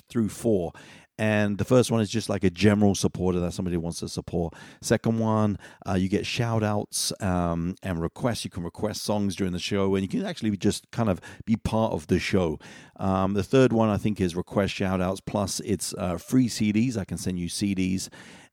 through 0.08 0.28
four. 0.28 0.72
And 1.20 1.58
the 1.58 1.66
first 1.66 1.90
one 1.90 2.00
is 2.00 2.08
just 2.08 2.30
like 2.30 2.44
a 2.44 2.50
general 2.50 2.94
supporter 2.94 3.40
that 3.40 3.52
somebody 3.52 3.76
wants 3.76 4.00
to 4.00 4.08
support. 4.08 4.54
Second 4.80 5.18
one, 5.18 5.58
uh, 5.86 5.92
you 5.92 6.08
get 6.08 6.24
shout 6.24 6.62
outs 6.62 7.12
um, 7.20 7.76
and 7.82 8.00
requests. 8.00 8.42
You 8.42 8.50
can 8.50 8.62
request 8.62 9.02
songs 9.02 9.36
during 9.36 9.52
the 9.52 9.58
show, 9.58 9.94
and 9.94 10.02
you 10.02 10.08
can 10.08 10.24
actually 10.24 10.56
just 10.56 10.90
kind 10.92 11.10
of 11.10 11.20
be 11.44 11.56
part 11.56 11.92
of 11.92 12.06
the 12.06 12.18
show. 12.18 12.58
Um, 12.96 13.34
the 13.34 13.42
third 13.42 13.70
one, 13.70 13.90
I 13.90 13.98
think, 13.98 14.18
is 14.18 14.34
request 14.34 14.72
shout 14.72 15.02
outs, 15.02 15.20
plus 15.20 15.60
it's 15.60 15.92
uh, 15.98 16.16
free 16.16 16.48
CDs. 16.48 16.96
I 16.96 17.04
can 17.04 17.18
send 17.18 17.38
you 17.38 17.50
CDs 17.50 18.08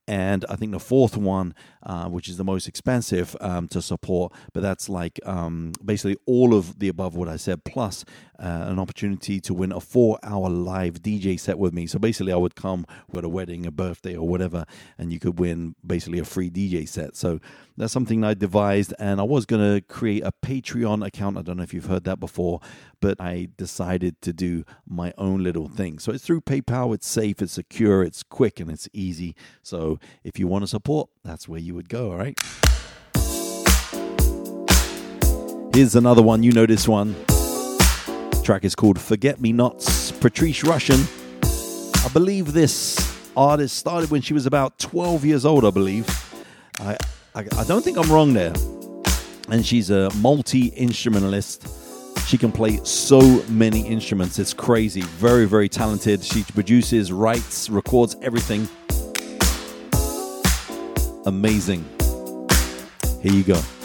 and 0.08 0.46
I 0.50 0.56
think 0.56 0.72
the 0.72 0.80
fourth 0.80 1.18
one, 1.18 1.54
uh, 1.84 2.08
which 2.08 2.30
is 2.30 2.38
the 2.38 2.44
most 2.44 2.68
expensive 2.68 3.36
um, 3.42 3.68
to 3.70 3.82
support, 3.82 4.32
but 4.54 4.64
that's 4.64 4.88
like 4.88 5.20
um, 5.26 5.74
basically 5.84 6.18
all 6.26 6.54
of 6.54 6.80
the 6.80 6.88
above 6.88 7.16
what 7.16 7.28
I 7.28 7.36
said, 7.36 7.66
plus 7.66 8.06
uh, 8.40 8.66
an 8.68 8.80
opportunity 8.80 9.42
to 9.42 9.54
win 9.54 9.72
a 9.72 9.80
four 9.80 10.18
hour 10.24 10.50
live 10.50 11.02
DJ 11.02 11.40
set 11.40 11.60
with 11.60 11.74
me. 11.74 11.88
So 11.88 12.00
basically, 12.00 12.32
I 12.32 12.38
would 12.38 12.56
come 12.56 12.86
with 13.12 13.26
a 13.26 13.30
wedding, 13.30 13.66
a 13.66 13.72
birthday, 13.72 14.16
or 14.16 14.28
whatever, 14.28 14.66
and 14.98 15.12
you 15.12 15.20
could 15.20 15.40
win 15.40 15.76
basically 15.86 16.20
a 16.20 16.26
free 16.26 16.50
DJ 16.50 16.88
set. 16.88 17.16
So 17.18 17.40
that's 17.76 17.92
something 17.92 18.24
I 18.24 18.34
devised, 18.34 18.94
and 19.00 19.20
I 19.20 19.24
was 19.24 19.46
going 19.46 19.76
to 19.76 19.82
create 19.82 20.24
a 20.24 20.32
Patreon 20.32 21.06
account. 21.06 21.38
I 21.38 21.42
don't 21.42 21.58
know 21.58 21.64
if 21.64 21.74
you've 21.74 21.86
heard 21.86 22.06
that 22.06 22.20
before, 22.20 22.62
but 23.02 23.20
I 23.20 23.50
decided 23.58 24.22
to 24.22 24.34
do 24.34 24.64
my 24.88 25.14
own 25.18 25.44
little 25.44 25.68
thing. 25.68 26.00
So 26.00 26.12
it's 26.12 26.26
through 26.26 26.42
PayPal, 26.42 26.94
it's 26.94 27.08
safe, 27.08 27.42
it's 27.42 27.54
secure, 27.54 28.04
it's 28.04 28.24
quick, 28.24 28.60
and 28.60 28.72
it's 28.72 28.88
easy. 28.94 29.36
So 29.62 29.97
if 30.24 30.40
you 30.40 30.48
want 30.48 30.64
to 30.64 30.68
support, 30.68 31.10
that's 31.24 31.48
where 31.48 31.60
you 31.60 31.76
would 31.76 31.90
go, 31.90 32.12
all 32.12 32.18
right? 32.18 32.38
Here's 35.74 35.96
another 35.96 36.24
one. 36.24 36.42
You 36.42 36.52
know 36.54 36.66
this 36.66 36.88
one. 36.88 37.16
track 38.44 38.66
is 38.66 38.74
called 38.74 39.00
Forget 39.00 39.40
Me 39.40 39.54
Nots. 39.54 40.12
Patrice 40.12 40.64
Rushen. 40.64 41.06
I 42.04 42.10
believe 42.10 42.54
this 42.54 43.16
artist 43.36 43.78
started 43.78 44.10
when 44.10 44.22
she 44.22 44.34
was 44.34 44.48
about 44.48 44.80
12 44.80 45.24
years 45.26 45.46
old, 45.46 45.66
I 45.66 45.70
believe. 45.70 46.08
I, 46.80 46.98
I, 47.36 47.46
I 47.58 47.64
don't 47.66 47.84
think 47.84 47.98
I'm 47.98 48.12
wrong 48.12 48.34
there. 48.34 48.54
And 49.50 49.64
she's 49.64 49.92
a 49.92 50.10
multi 50.16 50.70
instrumentalist. 50.70 51.68
She 52.28 52.38
can 52.38 52.52
play 52.52 52.78
so 52.84 53.22
many 53.48 53.88
instruments. 53.88 54.40
It's 54.40 54.54
crazy. 54.54 55.02
Very, 55.02 55.46
very 55.46 55.70
talented. 55.70 56.24
She 56.24 56.44
produces, 56.44 57.12
writes, 57.12 57.70
records 57.70 58.16
everything. 58.22 58.68
Amazing. 61.28 61.84
Here 63.22 63.34
you 63.34 63.44
go. 63.44 63.77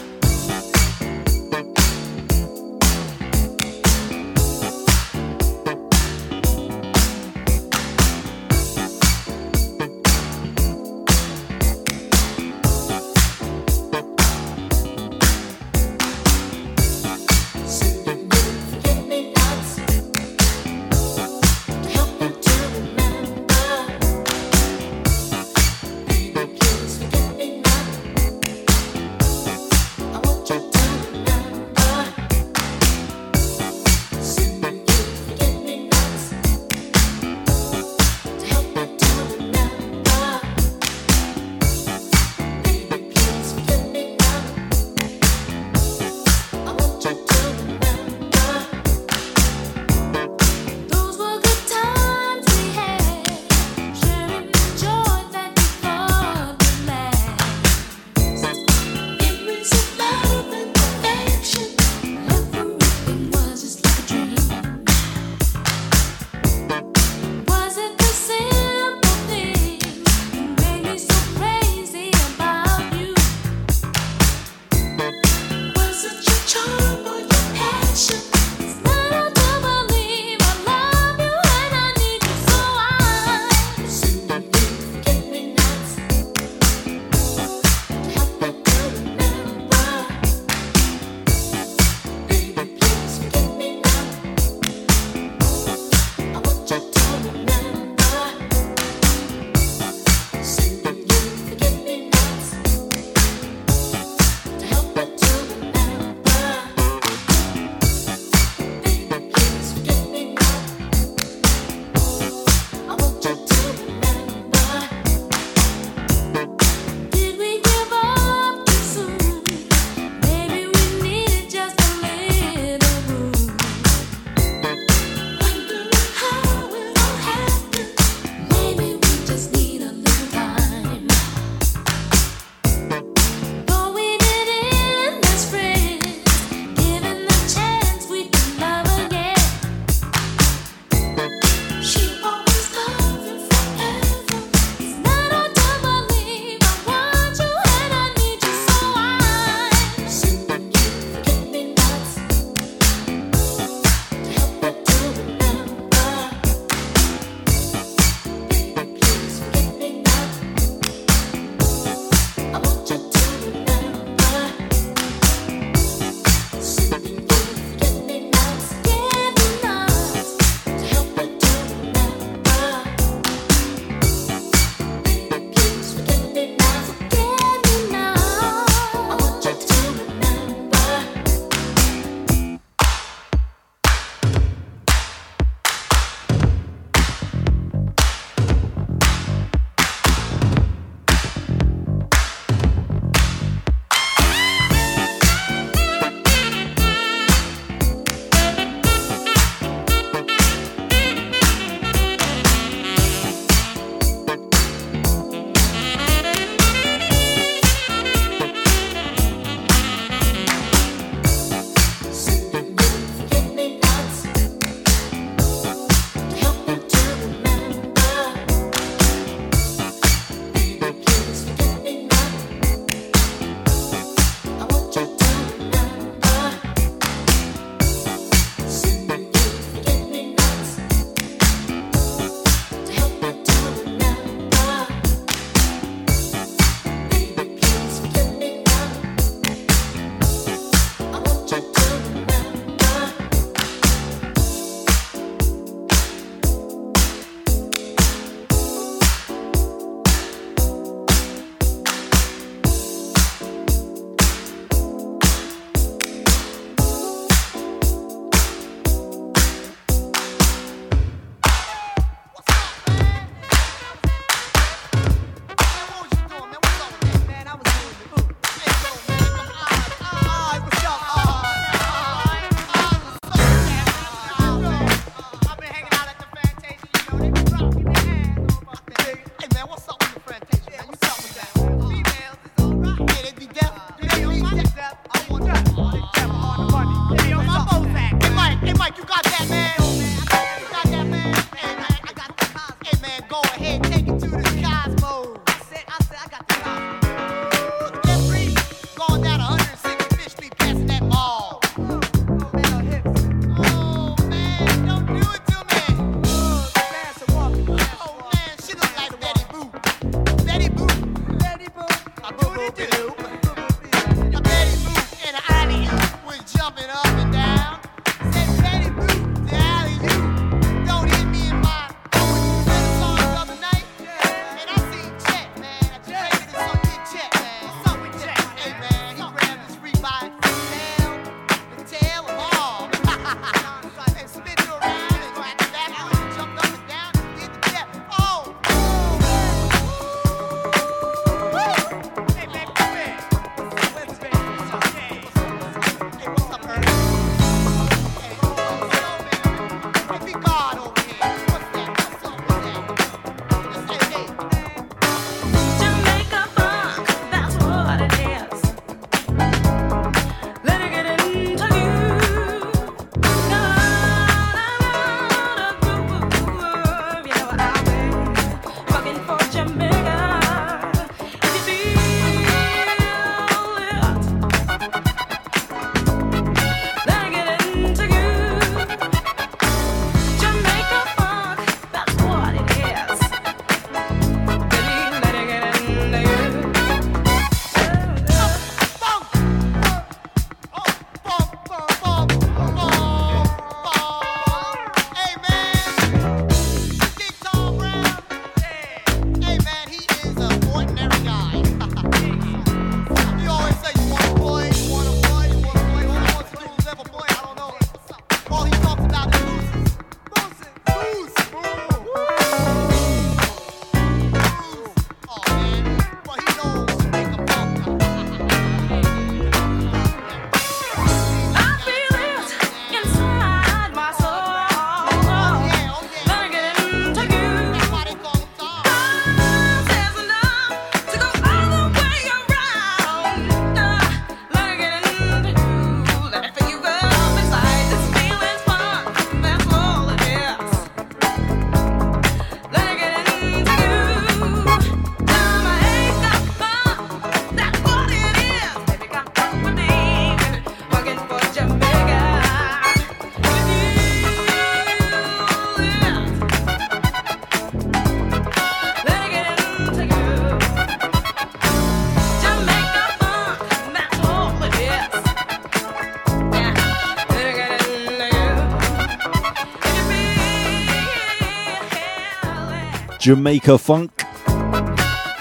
Jamaica 473.23 473.77
Funk. 473.77 474.11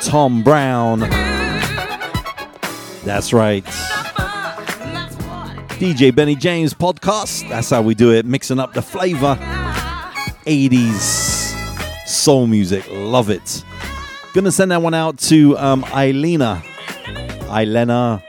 Tom 0.02 0.44
Browne. 0.44 1.00
That's 3.04 3.32
right. 3.32 3.64
DJ 5.80 6.14
Benny 6.14 6.36
James 6.36 6.74
podcast. 6.74 7.48
That's 7.48 7.70
how 7.70 7.82
we 7.82 7.96
do 7.96 8.12
it, 8.12 8.24
mixing 8.24 8.60
up 8.60 8.72
the 8.72 8.82
flavor. 8.82 9.36
80s 10.46 12.06
soul 12.06 12.46
music. 12.46 12.86
Love 12.88 13.30
it. 13.30 13.64
Gonna 14.32 14.52
send 14.52 14.70
that 14.70 14.80
one 14.80 14.94
out 14.94 15.18
to 15.18 15.58
um, 15.58 15.82
Eilena. 15.86 16.62
Eilena. 17.48 18.22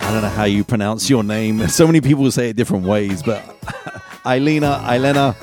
I 0.00 0.12
don't 0.12 0.20
know 0.20 0.28
how 0.28 0.44
you 0.44 0.64
pronounce 0.64 1.08
your 1.08 1.24
name. 1.24 1.66
So 1.68 1.86
many 1.86 2.02
people 2.02 2.30
say 2.30 2.50
it 2.50 2.56
different 2.56 2.84
ways, 2.84 3.22
but 3.22 3.42
Eilena, 4.26 4.82
Eilena. 4.82 5.34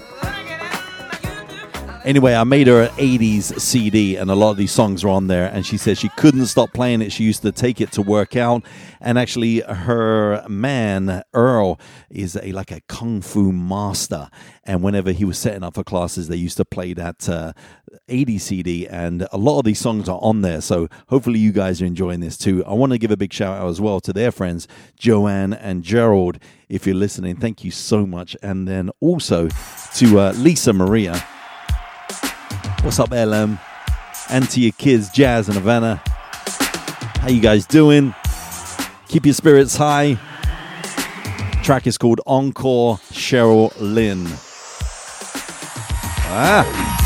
Anyway, 2.06 2.34
I 2.34 2.46
made 2.46 2.68
her 2.68 2.84
an 2.84 2.90
80s 2.92 3.60
CD, 3.60 4.16
and 4.16 4.32
a 4.32 4.36
lot 4.36 4.52
of 4.52 4.58
these 4.58 4.72
songs 4.72 5.04
are 5.04 5.10
on 5.10 5.28
there. 5.28 5.48
And 5.48 5.66
she 5.66 5.76
said 5.76 5.98
she 5.98 6.08
couldn't 6.10 6.46
stop 6.46 6.72
playing 6.72 7.02
it. 7.02 7.12
She 7.12 7.26
used 7.26 7.42
to 7.42 7.52
take 7.52 7.82
it 7.82 7.92
to 7.94 8.02
work 8.02 8.38
out. 8.38 8.64
And 9.02 9.20
actually, 9.20 9.60
her 9.60 10.46
man, 10.48 11.24
Earl, 11.34 11.78
is 12.10 12.38
a 12.42 12.54
like 12.54 12.72
a 12.72 12.80
kung 12.82 13.22
fu 13.22 13.52
master. 13.52 14.30
And 14.64 14.82
whenever 14.82 15.12
he 15.12 15.26
was 15.26 15.38
setting 15.38 15.62
up 15.62 15.76
for 15.76 15.84
classes, 15.84 16.30
they 16.30 16.38
used 16.38 16.56
to 16.58 16.66
play 16.66 16.94
that 16.94 17.28
uh, 17.28 17.52
80s 18.08 18.42
CD. 18.42 18.88
And 18.88 19.28
a 19.34 19.38
lot 19.38 19.60
of 19.60 19.66
these 19.66 19.80
songs 19.80 20.08
are 20.08 20.20
on 20.22 20.42
there. 20.42 20.62
So 20.62 20.88
hopefully, 21.10 21.40
you 21.40 21.52
guys 21.52 21.82
are 21.82 21.86
enjoying 21.86 22.22
this 22.22 22.38
too. 22.38 22.64
I 22.66 22.74
want 22.74 22.94
to 22.94 22.98
give 22.98 23.12
a 23.12 23.18
big 23.18 23.34
shout 23.34 23.60
out 23.60 23.68
as 23.68 23.82
well 23.82 24.00
to 24.02 24.14
their 24.14 24.32
friends, 24.32 24.70
Joanne 24.98 25.52
and 25.54 25.84
Gerald. 25.84 26.40
If 26.70 26.88
you're 26.88 26.96
listening, 26.96 27.36
thank 27.36 27.66
you 27.66 27.72
so 27.72 28.06
much. 28.06 28.38
And 28.42 28.68
then 28.68 28.90
also 29.02 29.50
to 29.96 30.20
uh, 30.20 30.34
Lisa 30.38 30.72
Maria. 30.72 31.22
What's 32.82 32.98
up, 32.98 33.12
LM? 33.12 33.60
And 34.30 34.50
to 34.52 34.62
your 34.62 34.72
kids, 34.72 35.10
Jazz 35.10 35.50
and 35.50 35.58
Havana. 35.58 36.02
How 37.20 37.28
you 37.28 37.42
guys 37.42 37.66
doing? 37.66 38.16
Keep 39.10 39.26
your 39.26 39.34
spirits 39.34 39.76
high. 39.76 40.18
Track 41.62 41.88
is 41.88 41.98
called 41.98 42.22
Encore 42.26 42.96
Cheryl 43.12 43.74
Lynn. 43.80 44.26
Ah. 46.32 46.99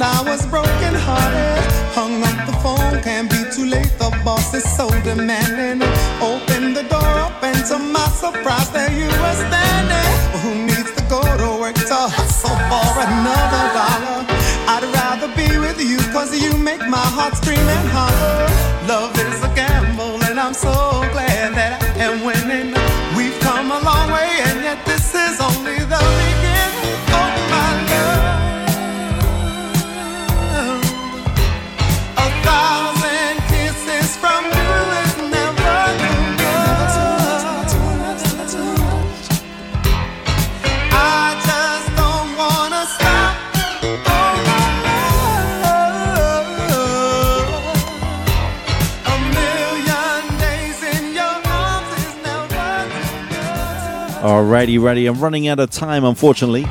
And 0.00 0.16
I 0.16 0.22
was 0.22 0.46
broken 0.46 0.94
hearted. 0.94 1.72
Hung 1.94 2.22
up 2.22 2.46
the 2.46 2.56
phone, 2.62 3.02
can't 3.02 3.28
be 3.30 3.42
too 3.54 3.66
late. 3.66 3.92
The 3.98 4.10
boss 4.24 4.54
is 4.54 4.64
so 4.76 4.88
demanding. 5.02 5.86
Opened 6.22 6.76
the 6.76 6.84
door 6.84 7.12
up, 7.26 7.42
and 7.42 7.64
to 7.66 7.78
my 7.78 8.08
surprise, 8.08 8.70
there 8.70 8.92
you 8.92 9.06
were 9.06 9.36
standing. 9.46 10.19
Alrighty, 54.50 54.82
ready. 54.82 55.06
I'm 55.06 55.20
running 55.20 55.46
out 55.46 55.60
of 55.60 55.70
time, 55.70 56.04
unfortunately. 56.04 56.62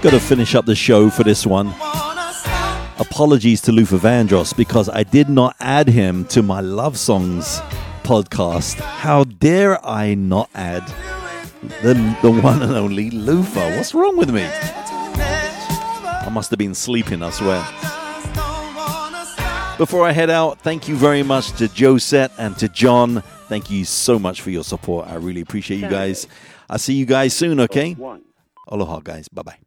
Got 0.00 0.12
to 0.12 0.18
finish 0.18 0.54
up 0.54 0.64
the 0.64 0.74
show 0.74 1.10
for 1.10 1.22
this 1.22 1.46
one. 1.46 1.66
Apologies 2.98 3.60
to 3.60 3.72
Luther 3.72 3.98
Vandross 3.98 4.56
because 4.56 4.88
I 4.88 5.02
did 5.02 5.28
not 5.28 5.54
add 5.60 5.86
him 5.86 6.24
to 6.28 6.42
my 6.42 6.60
Love 6.60 6.98
Songs 6.98 7.60
podcast. 8.04 8.80
How 8.80 9.24
dare 9.24 9.84
I 9.84 10.14
not 10.14 10.48
add 10.54 10.82
the, 11.82 11.92
the 12.22 12.30
one 12.30 12.62
and 12.62 12.72
only 12.72 13.10
Luther? 13.10 13.76
What's 13.76 13.92
wrong 13.92 14.16
with 14.16 14.30
me? 14.30 14.44
I 14.46 16.30
must 16.32 16.48
have 16.48 16.58
been 16.58 16.74
sleeping, 16.74 17.22
I 17.22 17.28
swear. 17.28 17.62
Before 19.76 20.06
I 20.06 20.12
head 20.12 20.30
out, 20.30 20.58
thank 20.60 20.88
you 20.88 20.96
very 20.96 21.22
much 21.22 21.52
to 21.58 21.68
Josette 21.68 22.32
and 22.38 22.56
to 22.56 22.68
John. 22.70 23.22
Thank 23.48 23.70
you 23.70 23.84
so 23.84 24.18
much 24.18 24.40
for 24.40 24.48
your 24.48 24.64
support. 24.64 25.06
I 25.06 25.16
really 25.16 25.42
appreciate 25.42 25.80
you 25.80 25.88
guys. 25.90 26.26
I'll 26.68 26.78
see 26.78 26.94
you 26.94 27.06
guys 27.06 27.34
soon, 27.34 27.60
okay? 27.60 27.94
Aloha, 28.68 29.00
guys. 29.00 29.28
Bye 29.28 29.42
bye. 29.42 29.64